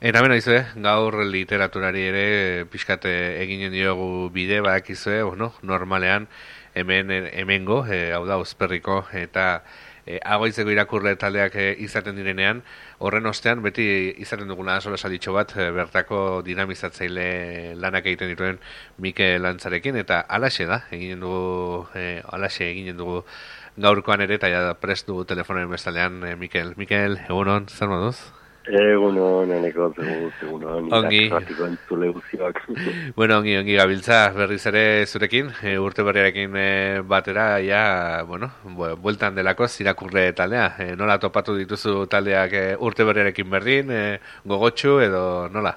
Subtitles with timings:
[0.00, 3.10] Eta bena izue, gaur literaturari ere pixkate
[3.42, 6.28] eginen diogu bide bak izue, bueno, normalean
[6.78, 9.64] hemen hemengo, e, hau da, uzperriko, eta
[10.06, 12.62] e, agoitzeko irakurre taldeak e, izaten direnean,
[13.02, 13.88] horren ostean beti
[14.22, 18.62] izaten duguna sola salditxo bat e, bertako dinamizatzaile lanak egiten dituen
[19.02, 23.24] Mike Lantzarekin, eta alaxe da, eginen dugu, e, alaxe eginen dugu
[23.74, 26.76] gaurkoan ere, eta ja prest dugu telefonen bestalean, e, Mikel.
[26.78, 28.37] Mikel, egunon, zer moduz?
[28.68, 29.94] Eguno, neneko,
[30.42, 31.30] eguno, ongi.
[33.16, 38.50] bueno, ongi, ongi gabiltza berriz ere zurekin, e, urte berriarekin e, batera, ja, bueno,
[39.00, 40.68] bueltan delako zirakurre taldea.
[40.84, 44.04] E, nola topatu dituzu taldeak e, urte berriarekin berdin, e,
[44.44, 45.72] gogotxu edo nola?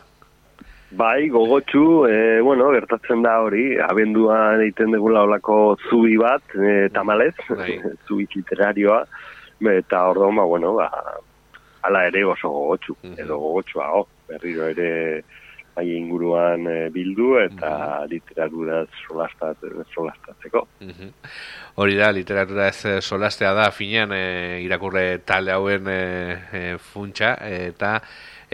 [0.91, 7.38] Bai, gogotxu, e, bueno, gertatzen da hori, abenduan egiten degula olako zubi bat, e, tamalez,
[7.55, 7.80] bai.
[8.05, 9.05] zubi literarioa,
[9.80, 10.90] eta orduan, ba, bueno, ba,
[11.81, 13.21] ala ere oso gogotsu, mm -hmm.
[13.21, 15.23] edo gogotsua, oh, berriro ere
[15.76, 18.10] bai inguruan e, bildu eta mm -hmm.
[18.10, 19.57] literatura solastat,
[19.93, 20.68] solastatzeko.
[20.79, 21.13] Mm
[21.76, 28.01] Hori da, literatura ez eh, solastea da, finean e, irakurre talde hauen e, funtsa, eta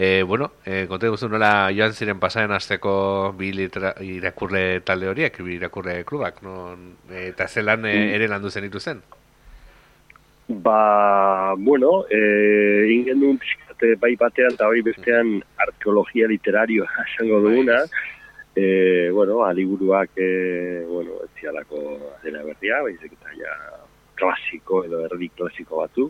[0.00, 5.56] E, bueno, e, konte guztu nola joan ziren pasaren azteko bi irakurre talde horiek, bi
[5.56, 6.76] irakurre klubak, no?
[7.10, 9.02] eta zelan e, ere landu zen zen?
[10.50, 17.82] Ba, bueno, eh, ingen duen pixkate bai batean eta bai bestean arkeologia literario esango duguna.
[18.56, 21.82] Eh, bueno, aliburuak, eh, bueno, ez zialako
[22.14, 23.52] adela berria, baizik eta ja
[24.16, 26.08] klasiko edo erdi klasiko batu.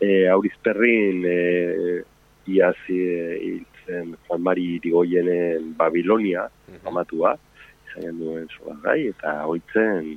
[0.00, 2.04] Eh, auriz perrin, eh,
[2.52, 6.44] iazi eh, hiltzen Juan Mari Irigoyenen Babilonia,
[6.84, 7.38] amatua,
[7.88, 8.46] izan duen
[8.84, 10.12] gai, eta hoitzen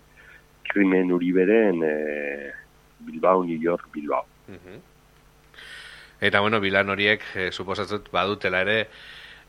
[0.68, 1.84] krimen uriberen...
[1.88, 2.65] Eh,
[3.00, 4.26] Bilbao, New York, Bilbao.
[6.22, 8.88] Eta, bueno, bilan horiek, eh, suposatzut, badutela ere,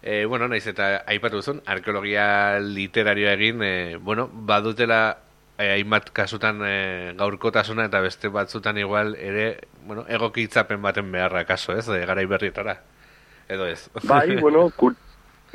[0.02, 5.18] eh, bueno, naiz eta aipatu zuen, arkeologia literarioa egin, eh, bueno, badutela
[5.58, 11.76] eh, hainbat kasutan eh, gaurkotasuna eta beste batzutan igual ere, bueno, egokitzapen baten beharra kaso,
[11.76, 12.80] ez, eh, garai berrietara,
[13.48, 13.88] edo ez.
[14.02, 14.70] Bai, bueno,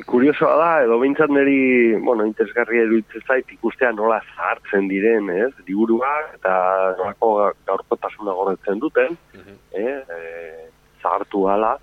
[0.08, 6.12] kuriosoa da, edo behintzat niri, bueno, interesgarri eruditzen zait, ikustea nola zahartzen diren, ez, diburua,
[6.36, 6.54] eta
[6.98, 7.32] nolako
[7.68, 10.68] gaurkotasuna gorretzen duten, uh eh,
[11.02, 11.76] zahartu gala,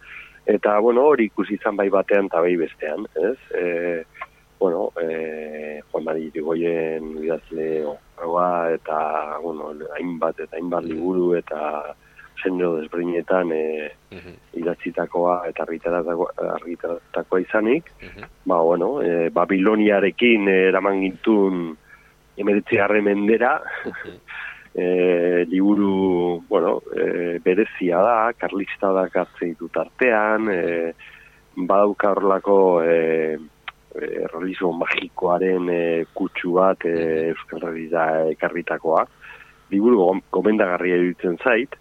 [0.46, 4.03] eta, bueno, hori ikusi izan bai batean eta bai bestean, ez, e,
[4.59, 7.69] bueno, e, Juan Mari Irigoyen idazle,
[8.75, 9.00] eta,
[9.42, 11.96] bueno, hainbat, eta hainbat liburu, eta,
[12.44, 13.63] zenero desbrinetan e,
[14.59, 17.91] idatzitakoa eta argitaratakoa izanik,
[18.45, 21.69] ba, bueno, e, Babiloniarekin eraman gintun
[22.39, 23.59] emeritzi harre mendera,
[24.73, 30.94] e, liburu, bueno, e, berezia da, karlista da kartzen ditut artean, e,
[31.56, 33.38] badauka horrelako e,
[33.95, 35.81] e, realismo magikoaren e,
[36.13, 36.95] kutsu bat e,
[37.33, 39.06] Euskal Herria ekarritakoa.
[39.69, 41.75] Liburu gomendagarria edutzen zait,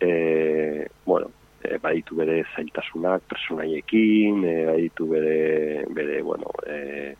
[0.00, 1.30] e, bueno,
[1.62, 7.14] e, baditu bere zailtasunak personaiekin, e, baditu bere, bere bueno, e,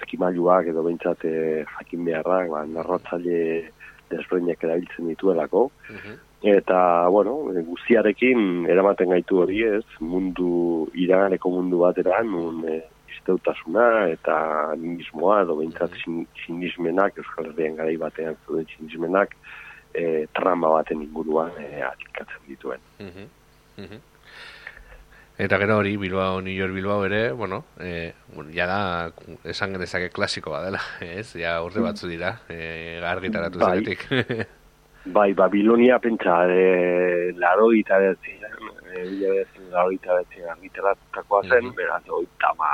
[0.00, 1.34] zekimailuak edo behintzat e,
[1.76, 3.40] jakin beharrak, ba, narratzaile
[4.10, 5.68] desbreinak erabiltzen dituelako.
[5.90, 6.18] Mhm.
[6.48, 7.34] Eta, bueno,
[7.66, 12.78] guztiarekin eramaten gaitu hori ez, mundu, iraganeko mundu bateran, un, e,
[13.28, 14.36] izteutasuna eta
[14.78, 19.34] nimismoa, edo behintzat mm sinismenak, Euskal Herrian garai batean zuen sinismenak,
[19.94, 22.80] e, trama baten inguruan e, atikatzen dituen.
[22.98, 23.28] Mm
[25.38, 28.12] Eta gero hori, Bilbao, New York Bilbao ere, bueno, e,
[28.50, 28.78] ja da,
[29.46, 31.28] esan genezake klasiko badela, ez?
[31.38, 34.02] Ja urte batzu dira, e, gargitaratu bai, zenetik.
[35.18, 38.48] bai, Babilonia pentsa, e, laro gita behatzen,
[38.90, 41.76] e, bila behatzen, laro gita behatzen argitaratutakoa zen, mm -hmm.
[41.76, 42.72] beraz, oita ma,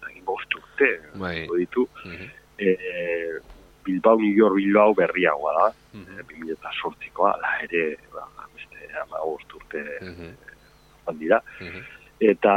[0.00, 0.90] zain bosturte,
[1.20, 1.46] bai.
[1.52, 1.84] ditu.
[2.06, 2.30] Mm -hmm.
[2.56, 3.55] e,
[3.86, 5.68] Bilbao, New York, Bilbao berriagoa da.
[5.94, 6.50] Mm -hmm.
[6.52, 11.18] eta sortzikoa, la ere, ba, beste, ama urte mm -hmm.
[11.18, 11.40] dira.
[11.60, 11.80] Mhm.
[12.20, 12.54] Eta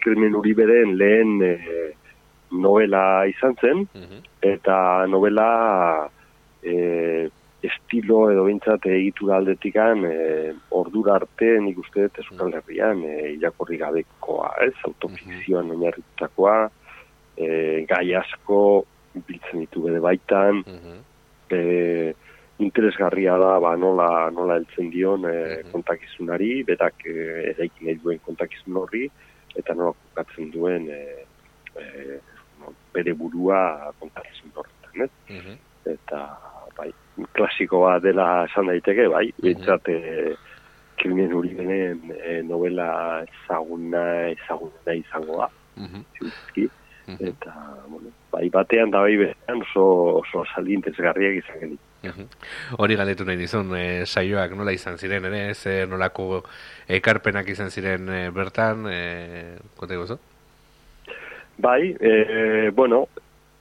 [0.00, 1.56] krimen uri beren lehen e,
[2.50, 4.22] novela izan zen, mhm.
[4.40, 6.08] eta novela
[6.62, 7.28] e,
[7.62, 10.16] estilo edo bintzat egitura aldetikan e,
[10.70, 12.56] ordura arte nik uste dut Euskal mhm.
[12.56, 14.74] Herrian e, irakorri gabekoa, ez?
[14.84, 16.70] Autofikzioan mm -hmm.
[17.36, 18.86] e, gai asko
[19.26, 21.02] biltzen ditu bere baitan, mm
[22.58, 27.16] interesgarria da, ba, nola, nola eltzen dion e, kontakizunari, betak e,
[27.52, 29.02] eraikin nahi duen kontakizun horri,
[29.60, 31.02] eta nola kokatzen duen e,
[31.76, 32.16] e,
[32.62, 35.58] no, bere burua kontakizun horretan, ez?
[35.92, 36.22] Eta,
[36.78, 36.88] bai,
[37.36, 40.34] klasiko bat dela esan daiteke, bai, mm -hmm.
[40.96, 46.04] krimen hori benen e, novela ezaguna, ezaguna izango da, Mhm.
[46.16, 46.68] ziurtzki.
[47.06, 47.52] Eta,
[47.86, 49.84] bueno, bai batean da bai bestean oso,
[50.22, 51.82] oso saldi interesgarriak izan genik.
[52.06, 52.26] Mhm.
[52.82, 56.42] Hori galdetu nahi dizun, e, saioak nola izan ziren, ere, ze nolako
[56.98, 60.18] ekarpenak izan ziren e, bertan, e, konta guzu?
[61.58, 63.06] Bai, e, bueno,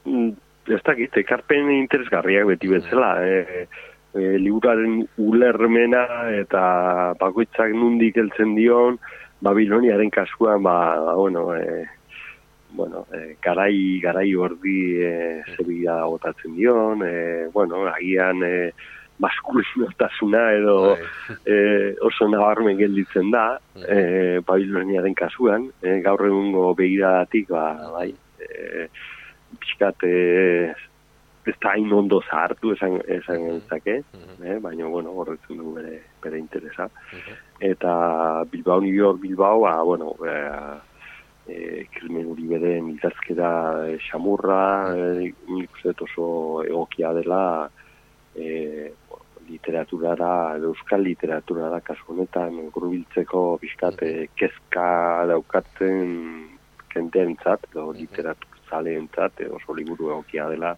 [0.06, 0.30] mm,
[0.68, 3.68] ez dakit, ekarpen interesgarriak beti bezala, e,
[4.13, 6.06] e, liburaren ulermena
[6.42, 9.00] eta bakoitzak nundik heltzen dion,
[9.45, 11.86] Babiloniaren kasuan, ba, ba, bueno, e,
[12.75, 18.72] bueno, e, garai, garai ordi e, zebila gotatzen dion, e, bueno, agian e,
[19.19, 20.98] maskulinotasuna edo
[21.45, 23.57] e, oso nabarmen gelditzen da,
[23.88, 28.10] e, Babiloniaren kasuan, e, gaur egungo begiradatik, ba, bai,
[28.44, 28.88] e,
[29.60, 30.74] pixkat, e,
[31.45, 34.45] ez da hain ondo zahartu esan, esan gentzake, Mhm.
[34.50, 36.89] eh, baina, bueno, horretzen du bere, bere interesa.
[37.13, 37.36] Mhm.
[37.62, 40.33] Eta Bilbao, New York, Bilbao, ba, bueno, e,
[41.47, 43.51] e, krimen hori beren idazkera
[43.88, 46.27] e, xamurra, e, nik uste oso
[46.65, 47.69] egokia dela
[48.36, 48.92] e,
[49.50, 54.88] literaturara, euskal literaturara kasu honetan gurbiltzeko bizkat e, kezka
[55.30, 56.15] daukatzen
[56.94, 60.74] kenteentzat, edo literatur zaleentzat, e, oso liburu egokia dela,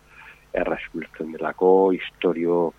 [0.58, 2.72] erraz biltzen delako, historio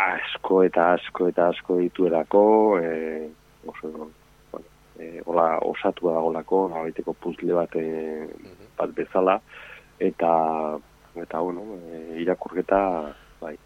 [0.00, 2.44] asko eta asko eta asko dituelako,
[2.80, 3.28] e,
[3.70, 4.10] oso,
[5.00, 8.28] e, hola, osatu dagolako, nabaiteko puzle bat, e,
[8.78, 9.38] bat bezala,
[9.98, 10.32] eta,
[11.24, 12.80] eta bueno, e, irakurketa,
[13.40, 13.56] bai,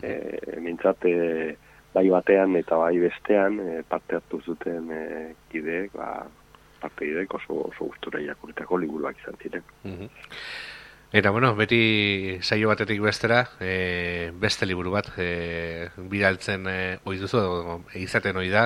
[0.00, 0.14] e,
[0.62, 1.56] mintzat, e,
[1.94, 5.04] bai batean eta bai bestean, e, parte hartu zuten e,
[5.52, 6.26] kideek, ba,
[6.80, 9.62] parte oso, oso gustura irakurritako liburuak izan ziren.
[9.84, 10.10] Mhm.
[11.14, 17.38] Eta, bueno, beti saio batetik bestera, e, beste liburu bat, e, bidaltzen e, ohi duzu,
[17.38, 18.64] edo izaten ohi da,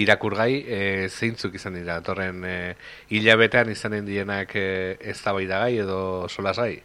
[0.00, 0.80] irakurgai, e,
[1.10, 2.54] zeintzuk izan dira, torren e,
[3.12, 6.80] hilabetean izanen dienak e, ez gai edo solasgai?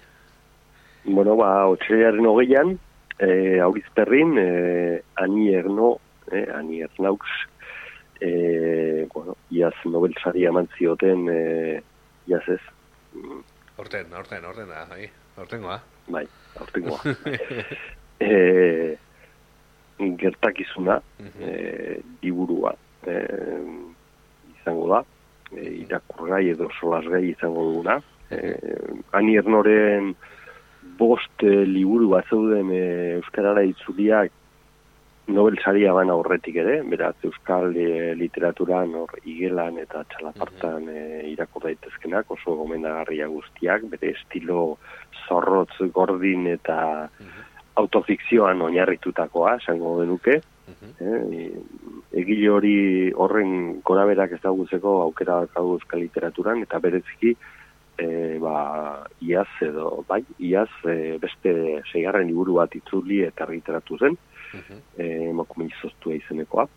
[1.06, 2.78] Bueno, ba, otxearen hogeian,
[3.18, 6.00] e, aurizperrin, e, ani erno,
[6.30, 7.24] e, ani ernaux,
[8.20, 11.82] e, bueno, iaz Nobel sari eman zioten, e,
[12.28, 12.64] iaz ez,
[13.78, 15.80] Horten, horten, horten da, bai, hortengoa.
[16.10, 16.24] bai,
[16.60, 17.00] aurtengoa.
[18.20, 18.98] e,
[20.22, 21.42] gertakizuna, Mhm.
[21.42, 22.74] e, liburua,
[23.06, 23.16] e,
[24.60, 25.04] izango da,
[25.56, 28.00] e, irakurgai edo solasgai izango duguna.
[28.32, 28.56] E,
[29.14, 30.14] ani ernoren
[30.98, 32.82] bost e, liburu bat zeuden e,
[33.20, 34.32] Euskarara itzuliak
[35.28, 41.02] Nobel saria bana horretik ere, beraz Euskal e, literaturan hor igelan eta txalapartan e,
[41.34, 44.78] irakur daitezkenak oso gomendagarria guztiak, bere estilo
[45.28, 46.78] zorrotz gordin eta
[47.78, 50.40] autofikzioan oinarritutakoa, esango genuke.
[50.68, 50.96] Mhm.
[51.00, 51.52] Eh,
[52.20, 52.78] egile hori
[53.16, 53.52] horren
[53.88, 57.36] goraberak ezagutzeko aukera daukagu euskal literaturan eta bereziki
[57.98, 58.08] e,
[58.42, 58.58] ba,
[59.22, 61.54] iaz edo bai, iaz e, beste
[61.92, 64.18] seigarren liburu bat itzuli eta argitaratu zen,
[64.54, 64.82] Mhm.
[64.98, 66.68] e, emakume izoztua izenekoa.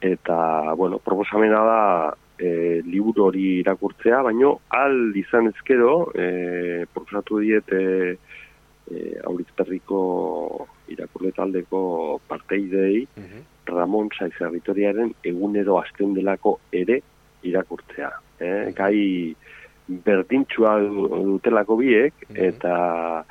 [0.00, 7.72] Eta, bueno, proposamena da e, liburu hori irakurtzea, baino al izan ezkero, e, proposatu diet
[7.72, 8.18] e,
[8.92, 13.40] e, aurizperriko irakurle taldeko parteidei Mhm.
[13.66, 17.00] Ramon Saiz Erritoriaren egunero azten delako ere
[17.42, 18.12] irakurtzea.
[18.38, 18.72] Eh?
[18.76, 19.34] Gai
[19.88, 22.36] berdintxua du- dutelako biek, Mhm.
[22.36, 23.24] eta,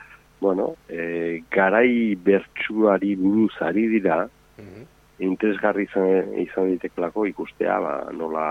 [0.45, 4.19] bueno, e, garai bertsuari buruz ari dira,
[4.61, 4.83] Mhm.
[5.19, 8.47] interesgarri izan, izan ditekelako ikustea, ba, nola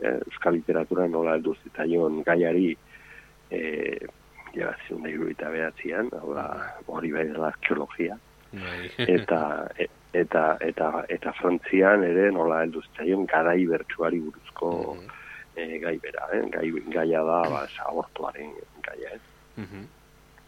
[0.00, 2.70] eh, euskal literatura nola heldu zitzaion gaiari
[3.52, 3.98] eh,
[4.56, 6.08] ja, zion da iruita behatzean,
[6.88, 8.16] hori bai dela arkeologia,
[8.52, 8.88] Bai.
[9.06, 9.40] eta
[9.78, 15.06] e- eta eta eta Frantzian ere nola heldu zitzaion garai bertsuari buruzko Mhm.
[15.56, 16.42] eh, gai bera, eh?
[16.50, 18.50] gai, gaia da ba, abortuaren
[18.82, 19.20] gaia, ez?
[19.56, 19.84] Mhm.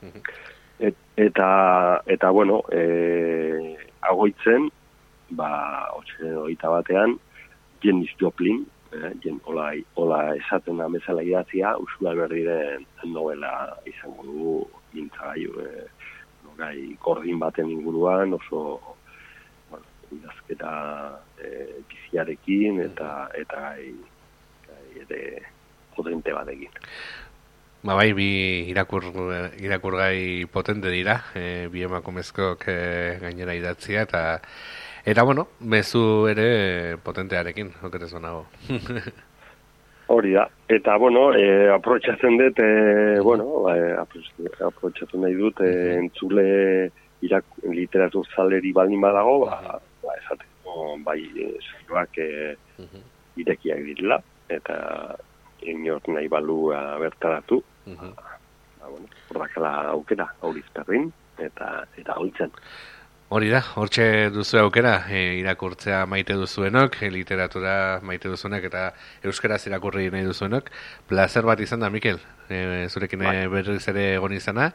[0.02, 0.22] Mhm.
[0.82, 4.66] Et, eta, eta, bueno, e, agoitzen,
[5.38, 5.50] ba,
[5.94, 7.14] otxe oita batean,
[7.84, 12.82] Janis Joplin, eh, jen, ola, ola esaten da bezala idatzia, usua berriren
[13.14, 13.52] novela
[13.86, 14.56] izango du
[14.96, 15.86] mintzagaiu, eh,
[16.58, 18.96] gai gordin baten inguruan, oso,
[19.70, 19.86] bueno,
[20.18, 20.74] idazketa
[21.46, 23.94] eh, biziarekin, eta, eta gai,
[24.66, 25.22] gai ere
[25.94, 26.82] potente batekin.
[27.82, 29.08] Ba bai, bi irakur,
[29.58, 32.76] irakurgai potente dira, e, bi emakumezkoak e,
[33.18, 34.20] gainera idatzia, eta
[35.02, 38.44] eta bueno, mezu ere potentearekin, oketez nago.
[40.14, 40.44] Hori da.
[40.68, 43.96] Eta, bueno, e, aprotxatzen dut, e, bueno, e,
[44.68, 46.46] aprotxatu nahi dut, e, entzule
[47.26, 51.18] irak, literatur zaleri baldin badago, ba, ba esateko bai,
[51.58, 52.30] zailoak e,
[53.42, 54.78] irekiak direla, eta
[55.66, 58.14] inor nahi balua bertaratu, uh -huh.
[58.80, 62.50] ba, bueno, horrakala aukera, aurizperrin, eta eta hoitzen.
[63.32, 68.82] Hori da, hortxe duzu aukera, e, irakurtzea maite duzuenok, e, literatura maite duzuenak eta
[69.24, 70.68] euskaraz irakurri nahi duzuenok.
[71.08, 72.20] Plazer bat izan da, Mikel,
[72.50, 73.46] e, zurekin bai.
[73.48, 74.72] berriz ere egon izana.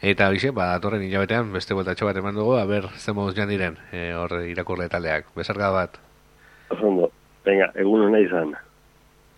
[0.00, 4.12] Eta bixe, ba, atorren hilabetean, beste voltatxo bat eman dugu, aber, zemuz jan diren, e,
[4.14, 5.34] hor irakurle taleak.
[5.34, 5.98] Besarga bat.
[6.70, 7.10] Oso
[7.44, 8.54] venga, egun nahi izan.